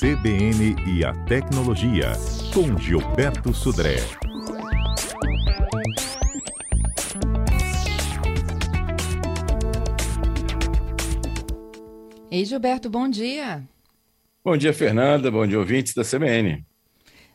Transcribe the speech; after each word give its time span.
CBN 0.00 0.76
e 0.86 1.04
a 1.04 1.12
Tecnologia, 1.26 2.12
com 2.54 2.74
Gilberto 2.78 3.52
Sudré. 3.52 3.96
Ei, 12.30 12.46
Gilberto, 12.46 12.88
bom 12.88 13.10
dia. 13.10 13.62
Bom 14.42 14.56
dia, 14.56 14.72
Fernanda. 14.72 15.30
Bom 15.30 15.46
dia, 15.46 15.58
ouvintes 15.58 15.92
da 15.92 16.02
CBN. 16.02 16.64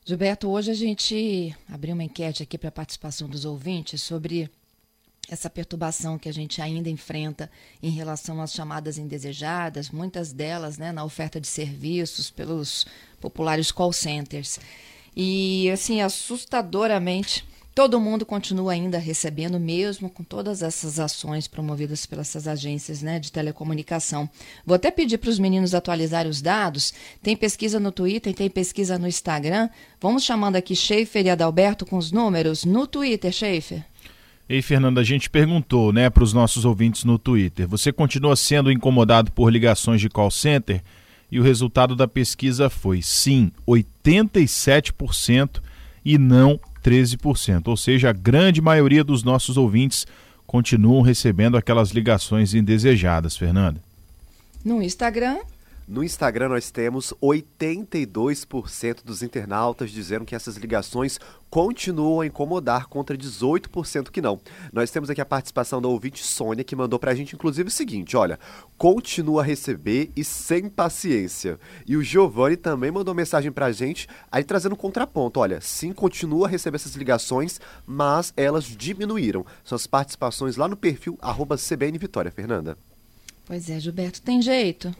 Gilberto, 0.03 0.49
hoje 0.49 0.71
a 0.71 0.73
gente 0.73 1.55
abriu 1.71 1.93
uma 1.93 2.03
enquete 2.03 2.41
aqui 2.41 2.57
para 2.57 2.69
a 2.69 2.71
participação 2.71 3.29
dos 3.29 3.45
ouvintes 3.45 4.01
sobre 4.01 4.49
essa 5.29 5.49
perturbação 5.49 6.17
que 6.17 6.29
a 6.29 6.33
gente 6.33 6.61
ainda 6.61 6.89
enfrenta 6.89 7.49
em 7.81 7.89
relação 7.89 8.41
às 8.41 8.53
chamadas 8.53 8.97
indesejadas, 8.97 9.89
muitas 9.89 10.31
delas 10.31 10.77
né, 10.77 10.91
na 10.91 11.03
oferta 11.03 11.39
de 11.39 11.47
serviços 11.47 12.29
pelos 12.29 12.85
populares 13.19 13.71
call 13.71 13.91
centers. 13.91 14.59
E, 15.15 15.69
assim, 15.71 16.01
assustadoramente, 16.01 17.45
todo 17.73 17.99
mundo 17.99 18.25
continua 18.25 18.73
ainda 18.73 18.97
recebendo, 18.97 19.59
mesmo 19.59 20.09
com 20.09 20.23
todas 20.23 20.61
essas 20.61 20.99
ações 20.99 21.47
promovidas 21.47 22.05
pelas 22.05 22.35
agências 22.47 23.01
né, 23.01 23.19
de 23.19 23.31
telecomunicação. 23.31 24.29
Vou 24.65 24.75
até 24.75 24.91
pedir 24.91 25.17
para 25.17 25.29
os 25.29 25.39
meninos 25.39 25.73
atualizarem 25.73 26.29
os 26.29 26.41
dados. 26.41 26.93
Tem 27.23 27.35
pesquisa 27.35 27.79
no 27.79 27.91
Twitter, 27.91 28.33
tem 28.33 28.49
pesquisa 28.49 28.99
no 28.99 29.07
Instagram. 29.07 29.69
Vamos 29.99 30.23
chamando 30.23 30.57
aqui 30.57 30.75
Schaefer 30.75 31.25
e 31.25 31.29
Adalberto 31.29 31.85
com 31.85 31.97
os 31.97 32.11
números. 32.11 32.63
No 32.63 32.85
Twitter, 32.85 33.31
Schaefer. 33.31 33.85
Ei, 34.47 34.61
Fernanda, 34.61 35.01
a 35.01 35.03
gente 35.03 35.29
perguntou, 35.29 35.91
né, 35.91 36.07
para 36.09 36.23
os 36.23 36.31
nossos 36.31 36.65
ouvintes 36.65 37.03
no 37.03 37.17
Twitter. 37.17 37.67
Você 37.67 37.91
continua 37.91 38.35
sendo 38.35 38.71
incomodado 38.71 39.31
por 39.31 39.51
ligações 39.51 39.99
de 39.99 40.07
call 40.07 40.29
center? 40.29 40.83
E 41.31 41.39
o 41.39 41.43
resultado 41.43 41.95
da 41.95 42.07
pesquisa 42.07 42.69
foi 42.69 43.01
sim, 43.01 43.51
87% 43.67 45.59
e 46.05 46.19
não 46.19 46.59
13%. 46.83 47.67
Ou 47.67 47.75
seja, 47.75 48.11
a 48.11 48.13
grande 48.13 48.61
maioria 48.61 49.03
dos 49.03 49.23
nossos 49.23 49.57
ouvintes 49.57 50.05
continuam 50.45 51.01
recebendo 51.01 51.57
aquelas 51.57 51.89
ligações 51.89 52.53
indesejadas, 52.53 53.35
Fernanda. 53.35 53.81
No 54.63 54.81
Instagram, 54.81 55.39
no 55.87 56.03
Instagram 56.03 56.49
nós 56.49 56.71
temos 56.71 57.13
82% 57.21 59.03
dos 59.03 59.21
internautas 59.21 59.91
dizendo 59.91 60.25
que 60.25 60.33
essas 60.33 60.57
ligações 60.57 61.19
continuam 61.49 62.21
a 62.21 62.25
incomodar 62.25 62.87
contra 62.87 63.15
18% 63.15 64.09
que 64.09 64.21
não. 64.21 64.39
Nós 64.73 64.89
temos 64.89 65.09
aqui 65.09 65.21
a 65.21 65.25
participação 65.25 65.79
da 65.79 65.87
ouvinte 65.87 66.23
Sônia 66.23 66.63
que 66.63 66.75
mandou 66.75 66.97
pra 66.97 67.13
gente 67.13 67.35
inclusive 67.35 67.69
o 67.69 67.71
seguinte, 67.71 68.17
olha, 68.17 68.39
continua 68.77 69.41
a 69.41 69.45
receber 69.45 70.11
e 70.15 70.23
sem 70.23 70.67
paciência. 70.67 71.59
E 71.85 71.95
o 71.95 72.03
Giovanni 72.03 72.57
também 72.57 72.89
mandou 72.89 73.13
mensagem 73.13 73.51
pra 73.51 73.71
gente 73.71 74.07
aí 74.31 74.43
trazendo 74.43 74.75
contraponto, 74.75 75.39
olha, 75.39 75.61
sim, 75.61 75.93
continua 75.93 76.47
a 76.47 76.49
receber 76.49 76.77
essas 76.77 76.95
ligações, 76.95 77.61
mas 77.85 78.33
elas 78.35 78.65
diminuíram. 78.65 79.45
São 79.63 79.75
as 79.75 79.85
participações 79.85 80.57
lá 80.57 80.67
no 80.67 80.75
perfil 80.75 81.17
arroba 81.21 81.57
CBN 81.57 81.97
Vitória, 81.99 82.31
Fernanda. 82.31 82.75
Pois 83.45 83.69
é, 83.69 83.79
Gilberto, 83.79 84.21
tem 84.23 84.41
jeito? 84.41 84.93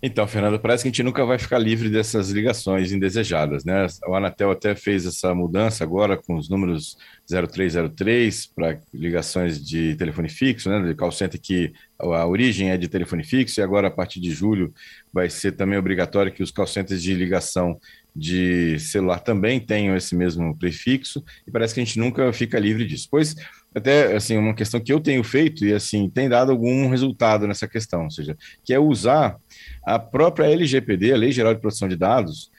Então, 0.00 0.28
Fernando, 0.28 0.60
parece 0.60 0.84
que 0.84 0.88
a 0.88 0.90
gente 0.90 1.02
nunca 1.02 1.24
vai 1.24 1.38
ficar 1.38 1.58
livre 1.58 1.90
dessas 1.90 2.30
ligações 2.30 2.92
indesejadas, 2.92 3.64
né? 3.64 3.84
O 4.06 4.14
Anatel 4.14 4.52
até 4.52 4.72
fez 4.76 5.04
essa 5.04 5.34
mudança 5.34 5.82
agora 5.82 6.16
com 6.16 6.36
os 6.36 6.48
números 6.48 6.96
0303 7.28 8.46
para 8.46 8.78
ligações 8.94 9.60
de 9.60 9.96
telefone 9.96 10.28
fixo, 10.28 10.70
né? 10.70 10.80
De 10.80 10.94
call 10.94 11.10
center 11.10 11.40
que 11.40 11.72
a 11.98 12.24
origem 12.24 12.70
é 12.70 12.76
de 12.76 12.86
telefone 12.86 13.24
fixo 13.24 13.58
e 13.58 13.62
agora 13.62 13.88
a 13.88 13.90
partir 13.90 14.20
de 14.20 14.30
julho 14.30 14.72
vai 15.12 15.28
ser 15.28 15.52
também 15.52 15.76
obrigatório 15.76 16.32
que 16.32 16.44
os 16.44 16.52
call 16.52 16.66
centers 16.68 17.02
de 17.02 17.12
ligação 17.12 17.80
de 18.14 18.78
celular 18.78 19.18
também 19.18 19.58
tenham 19.58 19.96
esse 19.96 20.14
mesmo 20.14 20.56
prefixo 20.56 21.24
e 21.44 21.50
parece 21.50 21.74
que 21.74 21.80
a 21.80 21.84
gente 21.84 21.98
nunca 21.98 22.32
fica 22.32 22.58
livre 22.58 22.86
disso. 22.86 23.08
Pois 23.10 23.34
até 23.74 24.16
assim 24.16 24.36
uma 24.36 24.54
questão 24.54 24.80
que 24.80 24.92
eu 24.92 25.00
tenho 25.00 25.22
feito 25.22 25.64
e 25.64 25.72
assim 25.72 26.08
tem 26.08 26.28
dado 26.28 26.52
algum 26.52 26.88
resultado 26.88 27.46
nessa 27.46 27.68
questão, 27.68 28.04
ou 28.04 28.10
seja, 28.10 28.36
que 28.64 28.72
é 28.72 28.78
usar 28.78 29.36
a 29.84 29.98
própria 29.98 30.46
LGPD, 30.46 31.12
a 31.12 31.16
Lei 31.16 31.32
Geral 31.32 31.54
de 31.54 31.60
Proteção 31.60 31.88
de 31.88 31.96
Dados, 31.96 32.50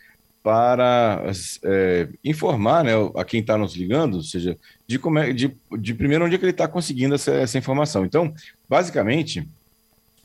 para 0.41 1.23
é, 1.63 2.07
informar 2.23 2.83
né, 2.83 2.91
a 3.15 3.25
quem 3.25 3.41
está 3.41 3.57
nos 3.57 3.75
ligando, 3.75 4.15
ou 4.15 4.23
seja, 4.23 4.57
de, 4.87 4.97
como 4.97 5.19
é, 5.19 5.33
de, 5.33 5.55
de 5.77 5.93
primeiro 5.93 6.25
onde 6.25 6.35
é 6.35 6.37
que 6.37 6.45
ele 6.45 6.51
está 6.51 6.67
conseguindo 6.67 7.15
essa, 7.15 7.31
essa 7.33 7.57
informação. 7.57 8.05
Então, 8.05 8.33
basicamente, 8.67 9.47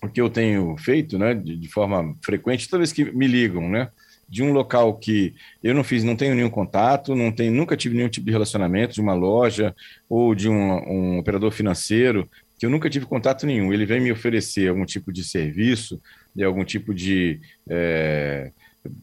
o 0.01 0.09
que 0.09 0.21
eu 0.21 0.31
tenho 0.31 0.77
feito, 0.79 1.19
né, 1.19 1.35
de, 1.35 1.57
de, 1.57 1.69
forma 1.69 2.15
frequente, 2.25 2.69
toda 2.69 2.79
vez 2.79 2.93
que 2.93 3.05
me 3.05 3.27
ligam, 3.27 3.69
né, 3.69 3.89
de 4.29 4.43
um 4.43 4.53
local 4.53 4.95
que 4.95 5.35
eu 5.63 5.75
não 5.75 5.85
fiz, 5.85 6.05
não 6.05 6.17
tenho 6.17 6.35
nenhum 6.35 6.51
contato, 6.51 7.15
não 7.15 7.31
tenho, 7.33 7.53
nunca 7.53 7.77
tive 7.77 7.97
nenhum 7.97 8.09
tipo 8.09 8.27
de 8.27 8.33
relacionamento, 8.33 8.95
de 8.95 9.01
uma 9.01 9.15
loja 9.15 9.75
ou 10.09 10.35
de 10.35 10.49
um, 10.49 10.55
um 10.55 11.19
operador 11.19 11.51
financeiro, 11.51 12.29
que 12.59 12.67
eu 12.67 12.71
nunca 12.71 12.91
tive 12.91 13.07
contato 13.07 13.47
nenhum. 13.47 13.73
Ele 13.73 13.87
vem 13.87 14.01
me 14.01 14.13
oferecer 14.13 14.69
algum 14.69 14.85
tipo 14.85 15.13
de 15.13 15.25
serviço, 15.25 16.01
de 16.35 16.45
algum 16.45 16.65
tipo 16.65 16.95
de, 16.95 17.41
é, 17.69 18.51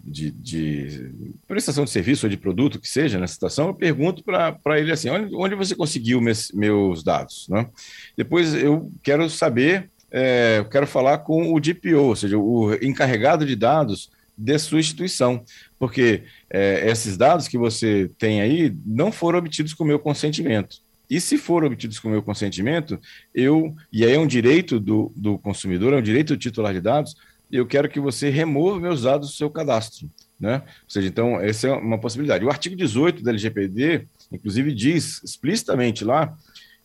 de, 0.04 0.32
de, 0.32 1.12
prestação 1.48 1.84
de 1.84 1.90
serviço 1.90 2.26
ou 2.26 2.30
de 2.30 2.38
produto 2.38 2.80
que 2.80 2.88
seja 2.88 3.20
na 3.20 3.28
situação, 3.28 3.68
eu 3.68 3.74
pergunto 3.74 4.24
para 4.24 4.80
ele 4.80 4.92
assim, 4.92 5.10
onde, 5.10 5.36
onde 5.36 5.56
você 5.56 5.76
conseguiu 5.76 6.22
meus, 6.22 6.52
meus 6.52 7.04
dados? 7.04 7.48
Né? 7.50 7.68
Depois 8.16 8.54
eu 8.54 8.92
quero 9.02 9.30
saber, 9.30 9.90
é, 10.12 10.58
eu 10.60 10.66
quero 10.66 10.86
falar 10.86 11.20
com 11.20 11.54
o 11.54 11.60
DPO, 11.60 11.98
ou 11.98 12.16
seja, 12.16 12.38
o 12.38 12.74
encarregado 12.76 13.46
de 13.46 13.56
dados 13.56 14.10
de 14.42 14.58
sua 14.58 14.80
instituição, 14.80 15.44
porque 15.78 16.24
é, 16.50 16.90
esses 16.90 17.16
dados 17.16 17.48
que 17.48 17.58
você 17.58 18.10
tem 18.18 18.42
aí 18.42 18.76
não 18.86 19.12
foram 19.12 19.38
obtidos 19.38 19.74
com 19.74 19.84
meu 19.84 20.00
consentimento. 20.00 20.78
E 21.10 21.22
se 21.22 21.38
for 21.38 21.64
obtidos 21.64 22.00
com 22.00 22.10
meu 22.10 22.24
consentimento, 22.24 23.00
eu, 23.36 23.76
e 23.92 24.04
aí 24.04 24.14
é 24.14 24.20
um 24.20 24.26
direito 24.26 24.80
do, 24.80 25.12
do 25.16 25.38
consumidor, 25.38 25.94
é 25.94 25.98
um 25.98 26.02
direito 26.02 26.34
do 26.34 26.40
titular 26.40 26.74
de 26.74 26.82
dados, 26.82 27.16
eu 27.52 27.66
quero 27.68 27.90
que 27.90 28.00
você 28.00 28.30
remova 28.30 28.80
meus 28.80 29.04
dados 29.04 29.30
do 29.30 29.36
seu 29.36 29.50
cadastro. 29.50 30.10
Né? 30.40 30.56
Ou 30.56 30.90
seja, 30.90 31.08
então, 31.08 31.40
essa 31.40 31.68
é 31.68 31.72
uma 31.74 32.00
possibilidade. 32.00 32.44
O 32.44 32.50
artigo 32.50 32.76
18 32.76 33.22
da 33.22 33.30
LGPD, 33.30 34.08
inclusive, 34.32 34.74
diz 34.74 35.22
explicitamente 35.24 36.04
lá 36.04 36.36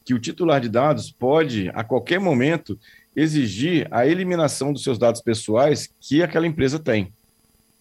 que 0.05 0.13
o 0.13 0.19
titular 0.19 0.61
de 0.61 0.69
dados 0.69 1.11
pode, 1.11 1.71
a 1.73 1.83
qualquer 1.83 2.21
momento, 2.21 2.79
exigir 3.17 3.89
a 3.91 4.07
eliminação 4.07 4.73
dos 4.73 4.83
seus 4.83 4.99
dados 4.99 5.23
pessoais 5.23 5.89
que 5.99 6.23
aquela 6.23 6.47
empresa 6.47 6.79
tem. 6.79 7.13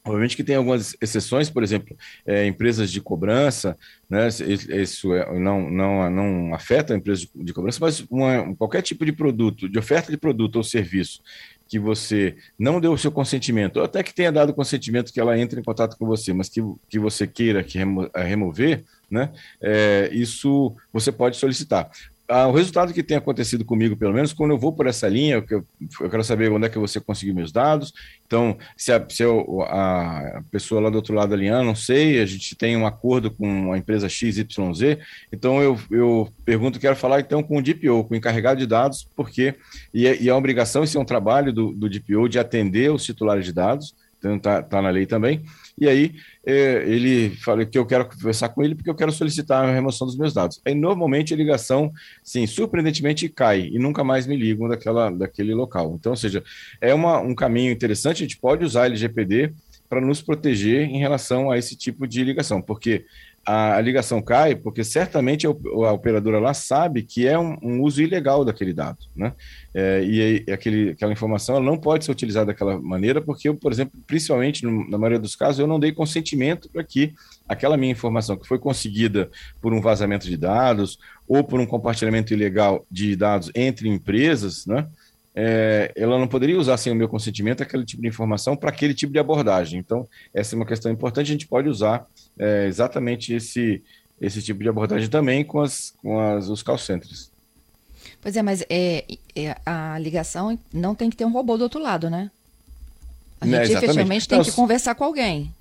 Obviamente 0.05 0.35
que 0.35 0.43
tem 0.43 0.55
algumas 0.55 0.95
exceções, 1.01 1.49
por 1.49 1.63
exemplo, 1.63 1.97
é, 2.27 2.45
empresas 2.45 2.91
de 2.91 3.01
cobrança, 3.01 3.75
né, 4.07 4.27
isso 4.27 5.11
é, 5.15 5.39
não, 5.39 5.67
não, 5.69 6.09
não 6.11 6.53
afeta 6.53 6.93
a 6.93 6.97
empresa 6.97 7.25
de, 7.33 7.51
cobrança, 7.51 7.79
mas 7.81 8.01
uma, 8.01 8.55
qualquer 8.55 8.83
tipo 8.83 9.03
de 9.03 9.11
produto, 9.11 9.67
de 9.67 9.79
oferta 9.79 10.11
de 10.11 10.17
produto 10.17 10.57
ou 10.57 10.63
serviço 10.63 11.23
que 11.67 11.79
você 11.79 12.35
não 12.59 12.79
deu 12.79 12.93
o 12.93 12.97
seu 12.99 13.11
consentimento, 13.11 13.77
ou 13.77 13.83
até 13.83 14.03
que 14.03 14.13
tenha 14.13 14.31
dado 14.31 14.53
consentimento 14.53 15.11
que 15.11 15.19
ela 15.19 15.39
entre 15.39 15.59
em 15.59 15.63
contato 15.63 15.97
com 15.97 16.05
você, 16.05 16.31
mas 16.31 16.49
que, 16.49 16.61
que 16.87 16.99
você 16.99 17.25
queira 17.25 17.63
que 17.63 17.79
remo, 17.79 18.07
remover, 18.15 18.83
né, 19.09 19.31
é, 19.59 20.09
isso 20.11 20.75
você 20.93 21.11
pode 21.11 21.35
solicitar 21.37 21.89
ah, 22.27 22.47
o 22.47 22.51
resultado 22.51 22.93
que 22.93 23.03
tem 23.03 23.17
acontecido 23.17 23.63
comigo, 23.63 23.95
pelo 23.95 24.13
menos, 24.13 24.33
quando 24.33 24.51
eu 24.51 24.57
vou 24.57 24.73
por 24.73 24.87
essa 24.87 25.07
linha, 25.07 25.43
eu, 25.49 25.65
eu 25.99 26.09
quero 26.09 26.23
saber 26.23 26.51
onde 26.51 26.65
é 26.65 26.69
que 26.69 26.79
você 26.79 26.99
conseguiu 26.99 27.35
meus 27.35 27.51
dados. 27.51 27.93
Então, 28.25 28.57
se, 28.75 28.91
a, 28.91 29.05
se 29.07 29.21
eu, 29.23 29.61
a 29.61 30.43
pessoa 30.49 30.81
lá 30.81 30.89
do 30.89 30.95
outro 30.95 31.13
lado 31.13 31.33
ali, 31.33 31.47
ah, 31.49 31.63
não 31.63 31.75
sei, 31.75 32.19
a 32.19 32.25
gente 32.25 32.55
tem 32.55 32.75
um 32.75 32.87
acordo 32.87 33.29
com 33.29 33.71
a 33.71 33.77
empresa 33.77 34.09
XYZ, 34.09 34.45
então 35.31 35.61
eu, 35.61 35.79
eu 35.91 36.27
pergunto, 36.43 36.79
quero 36.79 36.95
falar 36.95 37.19
então 37.19 37.43
com 37.43 37.57
o 37.57 37.61
DPO, 37.61 38.05
com 38.05 38.13
o 38.13 38.17
encarregado 38.17 38.59
de 38.59 38.65
dados, 38.65 39.07
porque, 39.15 39.55
e, 39.93 40.07
é, 40.07 40.19
e 40.21 40.27
é 40.27 40.31
a 40.31 40.37
obrigação, 40.37 40.83
isso 40.83 40.97
é 40.97 41.01
um 41.01 41.05
trabalho 41.05 41.53
do, 41.53 41.73
do 41.73 41.89
DPO 41.89 42.27
de 42.27 42.39
atender 42.39 42.91
os 42.91 43.03
titulares 43.03 43.45
de 43.45 43.53
dados, 43.53 43.93
está 44.21 44.61
tá 44.61 44.81
na 44.81 44.89
lei 44.89 45.05
também. 45.05 45.43
E 45.77 45.87
aí 45.87 46.15
é, 46.45 46.83
ele 46.87 47.31
fala 47.37 47.65
que 47.65 47.77
eu 47.77 47.85
quero 47.85 48.07
conversar 48.07 48.49
com 48.49 48.63
ele 48.63 48.75
porque 48.75 48.89
eu 48.89 48.95
quero 48.95 49.11
solicitar 49.11 49.63
a 49.63 49.73
remoção 49.73 50.07
dos 50.07 50.17
meus 50.17 50.33
dados. 50.33 50.61
Aí 50.65 50.73
normalmente 50.73 51.33
a 51.33 51.37
ligação, 51.37 51.91
sim, 52.23 52.47
surpreendentemente 52.47 53.27
cai 53.29 53.69
e 53.71 53.77
nunca 53.77 54.03
mais 54.03 54.25
me 54.25 54.35
ligam 54.35 54.67
daquela, 54.67 55.09
daquele 55.09 55.53
local. 55.53 55.95
Então, 55.99 56.13
ou 56.13 56.17
seja, 56.17 56.43
é 56.79 56.93
uma, 56.93 57.19
um 57.19 57.35
caminho 57.35 57.71
interessante, 57.71 58.23
a 58.23 58.27
gente 58.27 58.37
pode 58.37 58.63
usar 58.63 58.85
LGPD 58.85 59.53
para 59.89 60.01
nos 60.01 60.21
proteger 60.21 60.89
em 60.89 60.99
relação 60.99 61.51
a 61.51 61.57
esse 61.57 61.75
tipo 61.75 62.07
de 62.07 62.23
ligação, 62.23 62.61
porque 62.61 63.05
a, 63.45 63.79
ligação 63.79 64.21
cai 64.21 64.55
porque 64.55 64.83
certamente 64.83 65.45
a, 65.45 65.49
a, 65.49 65.91
operadora 65.93 66.39
lá 66.39 66.53
sabe 66.53 67.03
que 67.03 67.27
é 67.27 67.37
um, 67.37 67.57
um 67.61 67.81
uso 67.81 68.01
ilegal 68.01 68.43
daquele 68.43 68.73
dado, 68.73 68.97
né? 69.15 69.33
É, 69.73 70.03
e, 70.03 70.43
e 70.47 70.51
aquele, 70.51 70.91
aquela 70.91 71.11
informação 71.11 71.59
não 71.59 71.77
pode 71.77 72.05
ser 72.05 72.11
utilizada 72.11 72.47
daquela 72.47 72.79
maneira 72.79 73.21
porque 73.21 73.47
eu, 73.47 73.55
por 73.55 73.71
exemplo, 73.71 73.99
principalmente 74.07 74.65
no, 74.65 74.89
na 74.89 74.97
maioria 74.97 75.19
dos 75.19 75.35
casos, 75.35 75.59
eu 75.59 75.67
não 75.67 75.79
dei 75.79 75.91
consentimento 75.91 76.69
para 76.69 76.83
que 76.83 77.13
aquela 77.47 77.77
minha 77.77 77.91
informação 77.91 78.35
que 78.35 78.47
foi 78.47 78.57
conseguida 78.57 79.29
por 79.61 79.73
um 79.73 79.81
vazamento 79.81 80.27
de 80.27 80.37
dados 80.37 80.97
ou 81.27 81.43
por 81.43 81.59
um 81.59 81.65
compartilhamento 81.65 82.33
ilegal 82.33 82.85
de 82.89 83.15
dados 83.15 83.51
entre 83.53 83.87
empresas, 83.87 84.65
né? 84.65 84.87
É, 85.35 85.91
ela 85.95 86.17
não 86.17 86.27
poderia 86.27 86.57
usar 86.57 86.77
sem 86.77 86.93
o 86.93 86.95
meu 86.95 87.09
consentimento 87.09 87.61
aquele 87.61 87.83
tipo 87.83 88.01
de 88.01 88.07
informação 88.07 88.55
para 88.55 88.69
aquele 88.69 88.93
tipo 88.93 89.11
de 89.11 89.19
abordagem. 89.19 89.77
Então, 89.79 90.07
essa 90.33 90.55
é 90.55 90.57
uma 90.57 90.65
questão 90.65 90.91
importante, 90.91 91.29
a 91.29 91.33
gente 91.33 91.47
pode 91.47 91.67
usar 91.67 92.07
é, 92.39 92.65
exatamente 92.67 93.33
esse, 93.33 93.83
esse 94.21 94.41
tipo 94.41 94.63
de 94.63 94.69
abordagem 94.69 95.09
também 95.09 95.43
com, 95.43 95.59
as, 95.59 95.93
com 96.01 96.19
as, 96.19 96.47
os 96.47 96.63
call 96.63 96.77
centers. 96.77 97.29
Pois 98.21 98.37
é, 98.37 98.41
mas 98.41 98.63
é, 98.69 99.05
é, 99.35 99.57
a 99.65 99.99
ligação 99.99 100.57
não 100.73 100.95
tem 100.95 101.09
que 101.09 101.17
ter 101.17 101.25
um 101.25 101.31
robô 101.31 101.57
do 101.57 101.63
outro 101.63 101.81
lado, 101.81 102.09
né? 102.09 102.31
A 103.41 103.45
gente 103.45 103.73
é, 103.73 103.77
efetivamente 103.77 104.27
tem 104.27 104.37
não, 104.37 104.45
que 104.45 104.51
conversar 104.51 104.95
com 104.95 105.03
alguém. 105.03 105.53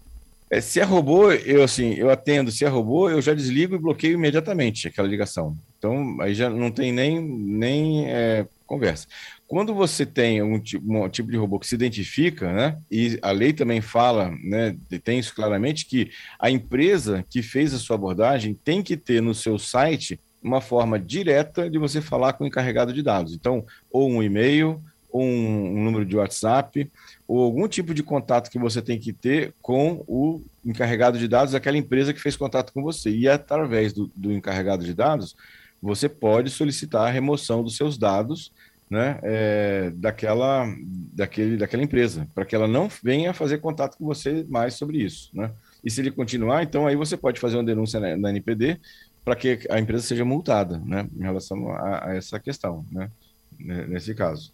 É, 0.51 0.61
se 0.61 0.79
é 0.79 0.85
robô, 0.85 1.33
eu 1.33 1.63
assim, 1.63 1.95
eu 1.95 2.11
atendo. 2.11 2.51
Se 2.51 2.65
é 2.65 2.69
robô, 2.69 3.09
eu 3.09 3.21
já 3.21 3.35
desligo 3.35 3.75
e 3.75 3.79
bloqueio 3.79 4.15
imediatamente 4.15 4.89
aquela 4.89 5.09
ligação. 5.09 5.57
Então, 5.79 6.17
aí 6.21 6.35
já 6.35 6.49
não 6.49 6.71
tem 6.71 6.93
nem, 6.93 7.21
nem 7.21 8.07
é, 8.09 8.47
conversa. 8.67 9.07
Quando 9.47 9.75
você 9.75 10.07
tem 10.07 10.43
um 10.43 10.59
tipo, 10.59 10.85
um 10.87 11.09
tipo, 11.09 11.31
de 11.31 11.37
robô 11.37 11.59
que 11.59 11.67
se 11.67 11.75
identifica, 11.75 12.53
né, 12.53 12.79
e 12.91 13.19
a 13.23 13.31
lei 13.31 13.53
também 13.53 13.81
fala, 13.81 14.31
né, 14.43 14.77
tem 15.03 15.19
isso 15.19 15.35
claramente, 15.35 15.87
que 15.87 16.11
a 16.39 16.51
empresa 16.51 17.25
que 17.29 17.43
fez 17.43 17.75
a 17.75 17.79
sua 17.79 17.97
abordagem 17.97 18.55
tem 18.65 18.83
que 18.83 18.97
ter 18.97 19.21
no 19.21 19.35
seu 19.35 19.59
site 19.59 20.19
uma 20.43 20.61
forma 20.61 20.99
direta 20.99 21.71
de 21.71 21.79
você 21.79 22.01
falar 22.01 22.35
com 22.35 22.45
o 22.45 22.47
encarregado 22.47 22.93
de 22.93 23.03
dados. 23.03 23.35
Então, 23.35 23.65
ou 23.91 24.11
um 24.11 24.23
e-mail, 24.23 24.83
um, 25.15 25.79
um 25.79 25.85
número 25.85 26.05
de 26.05 26.17
WhatsApp, 26.17 26.91
ou 27.27 27.43
algum 27.43 27.69
tipo 27.69 27.95
de 27.95 28.03
contato 28.03 28.51
que 28.51 28.59
você 28.59 28.83
tem 28.83 28.99
que 28.99 29.13
ter 29.13 29.55
com 29.63 30.05
o 30.09 30.43
encarregado 30.65 31.19
de 31.19 31.29
dados 31.29 31.53
daquela 31.53 31.77
empresa 31.77 32.13
que 32.13 32.21
fez 32.21 32.37
contato 32.37 32.73
com 32.73 32.83
você. 32.83 33.11
E 33.11 33.29
através 33.29 33.93
do, 33.93 34.11
do 34.17 34.33
encarregado 34.33 34.85
de 34.85 34.93
dados, 34.93 35.37
você 35.81 36.09
pode 36.09 36.51
solicitar 36.51 37.07
a 37.07 37.11
remoção 37.11 37.63
dos 37.63 37.77
seus 37.77 37.97
dados 37.97 38.53
né, 38.91 39.19
é, 39.23 39.91
daquela, 39.95 40.67
daquele, 41.13 41.57
daquela 41.57 41.83
empresa, 41.83 42.29
para 42.35 42.45
que 42.45 42.55
ela 42.55 42.67
não 42.67 42.89
venha 43.03 43.33
fazer 43.33 43.59
contato 43.59 43.97
com 43.97 44.05
você 44.05 44.45
mais 44.49 44.75
sobre 44.75 44.99
isso. 44.99 45.31
Né? 45.33 45.51
E 45.85 45.91
se 45.91 46.01
ele 46.01 46.11
continuar, 46.11 46.63
então 46.63 46.87
aí 46.87 46.97
você 46.97 47.17
pode 47.17 47.41
fazer 47.41 47.57
uma 47.57 47.65
denúncia 47.65 48.01
na, 48.01 48.17
na 48.17 48.31
NPD 48.31 48.81
para 49.25 49.37
que 49.37 49.61
a 49.71 49.79
empresa 49.79 50.05
seja 50.05 50.25
multada 50.25 50.79
né, 50.85 51.09
em 51.17 51.23
relação 51.23 51.71
a, 51.71 52.11
a 52.11 52.15
essa 52.17 52.39
questão, 52.39 52.85
né, 52.91 53.11
nesse 53.59 54.15
caso. 54.15 54.53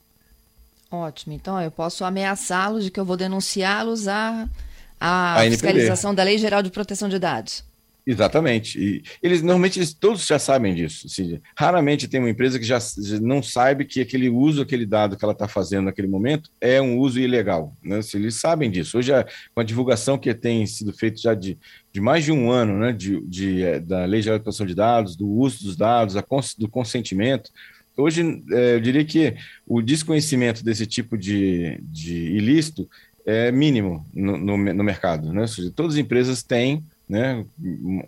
Ótimo. 0.91 1.33
Então, 1.33 1.61
eu 1.61 1.71
posso 1.71 2.05
ameaçá-los 2.05 2.85
de 2.85 2.91
que 2.91 2.99
eu 2.99 3.05
vou 3.05 3.17
denunciá-los 3.17 4.09
à, 4.09 4.49
à 4.99 5.37
fiscalização 5.49 6.15
da 6.15 6.23
Lei 6.23 6.37
Geral 6.37 6.63
de 6.63 6.71
Proteção 6.71 7.09
de 7.09 7.19
Dados. 7.19 7.65
Exatamente. 8.07 8.77
E 8.77 9.03
eles 9.23 9.43
normalmente 9.43 9.79
eles, 9.79 9.93
todos 9.93 10.27
já 10.27 10.39
sabem 10.39 10.75
disso. 10.75 11.07
Assim, 11.07 11.41
raramente 11.57 12.09
tem 12.09 12.19
uma 12.19 12.31
empresa 12.31 12.59
que 12.59 12.65
já 12.65 12.79
não 13.21 13.41
sabe 13.41 13.85
que 13.85 14.01
aquele 14.01 14.29
uso, 14.29 14.63
aquele 14.63 14.85
dado 14.85 15.17
que 15.17 15.25
ela 15.25 15.33
está 15.33 15.47
fazendo 15.47 15.85
naquele 15.85 16.09
momento 16.09 16.51
é 16.61 16.81
um 16.81 16.99
uso 16.99 17.21
ilegal. 17.21 17.77
Né? 17.83 17.99
Assim, 17.99 18.19
eles 18.19 18.35
sabem 18.37 18.71
disso. 18.71 18.99
Hoje, 18.99 19.13
com 19.55 19.61
a 19.61 19.65
divulgação 19.65 20.19
que 20.19 20.35
tem 20.35 20.67
sido 20.67 20.93
feita 20.93 21.21
já 21.21 21.35
de, 21.35 21.57
de 21.93 22.01
mais 22.01 22.25
de 22.25 22.33
um 22.33 22.51
ano, 22.51 22.79
né, 22.79 22.93
de, 22.93 23.21
de, 23.27 23.63
é, 23.63 23.79
da 23.79 24.05
Lei 24.07 24.23
Geral 24.23 24.39
de 24.39 24.43
Proteção 24.43 24.67
de 24.67 24.75
Dados, 24.75 25.15
do 25.15 25.29
uso 25.29 25.63
dos 25.63 25.77
dados, 25.77 26.17
a, 26.17 26.25
do 26.59 26.69
consentimento, 26.69 27.51
Hoje, 28.01 28.43
é, 28.51 28.75
eu 28.75 28.81
diria 28.81 29.05
que 29.05 29.35
o 29.67 29.81
desconhecimento 29.83 30.65
desse 30.65 30.87
tipo 30.87 31.17
de, 31.17 31.79
de 31.83 32.15
ilícito 32.15 32.89
é 33.25 33.53
mínimo 33.53 34.07
no, 34.15 34.37
no, 34.37 34.57
no 34.57 34.85
mercado. 34.85 35.33
Né? 35.33 35.47
Seja, 35.47 35.71
todas 35.71 35.95
as 35.95 35.99
empresas 35.99 36.43
têm 36.43 36.85
né, 37.09 37.45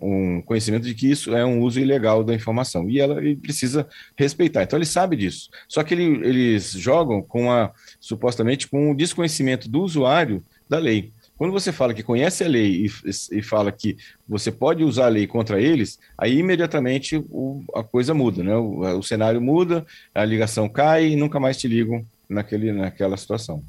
um 0.01 0.41
conhecimento 0.43 0.85
de 0.85 0.95
que 0.95 1.11
isso 1.11 1.35
é 1.35 1.45
um 1.45 1.61
uso 1.61 1.81
ilegal 1.81 2.23
da 2.23 2.35
informação 2.35 2.89
e 2.89 3.01
ela 3.01 3.17
precisa 3.43 3.87
respeitar. 4.17 4.63
Então 4.63 4.79
ele 4.79 4.87
sabe 4.87 5.17
disso. 5.17 5.51
Só 5.69 5.83
que 5.83 5.93
ele, 5.93 6.05
eles 6.25 6.71
jogam 6.71 7.21
com 7.21 7.51
a 7.51 7.73
supostamente 8.01 8.69
com 8.69 8.93
o 8.93 8.97
desconhecimento 8.97 9.69
do 9.69 9.83
usuário 9.83 10.43
da 10.69 10.79
lei. 10.79 11.11
Quando 11.43 11.55
você 11.55 11.73
fala 11.73 11.93
que 11.93 12.05
conhece 12.05 12.45
a 12.45 12.47
lei 12.47 12.87
e, 12.87 13.11
e 13.33 13.43
fala 13.43 13.73
que 13.73 13.97
você 14.29 14.53
pode 14.53 14.85
usar 14.85 15.07
a 15.07 15.09
lei 15.09 15.27
contra 15.27 15.61
eles, 15.61 15.99
aí 16.17 16.39
imediatamente 16.39 17.17
o, 17.17 17.65
a 17.75 17.83
coisa 17.83 18.15
muda, 18.15 18.45
né? 18.45 18.55
O, 18.55 18.79
o, 18.99 19.03
cenário 19.03 19.41
muda, 19.41 19.85
a 20.15 20.25
ligação 20.25 20.69
cai 20.69 21.09
e 21.09 21.17
nunca 21.17 21.41
mais 21.41 21.57
te 21.57 21.67
ligam 21.67 22.07
naquele, 22.29 22.71
naquela 22.71 23.17
situação. 23.17 23.61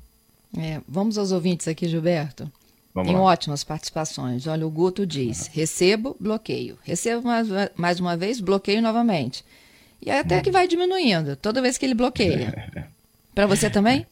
É, 0.56 0.82
vamos 0.88 1.18
aos 1.18 1.32
ouvintes 1.32 1.68
aqui, 1.68 1.88
Gilberto. 1.88 2.48
Vamos 2.94 3.10
Tem 3.10 3.18
lá. 3.18 3.24
ótimas 3.24 3.64
participações. 3.64 4.46
Olha, 4.46 4.68
o 4.68 4.70
Guto 4.70 5.04
diz: 5.04 5.48
recebo, 5.48 6.16
bloqueio. 6.20 6.78
Recebo 6.84 7.26
mais, 7.26 7.48
mais 7.76 8.00
uma 8.00 8.16
vez, 8.16 8.40
bloqueio 8.40 8.84
novamente. 8.84 9.44
E 10.00 10.12
até 10.12 10.42
que 10.42 10.52
vai 10.52 10.68
diminuindo, 10.68 11.36
toda 11.36 11.60
vez 11.60 11.80
que 11.80 11.88
ele 11.88 11.96
bloqueia. 11.96 12.88
Para 13.34 13.48
você 13.48 13.68
também? 13.68 14.06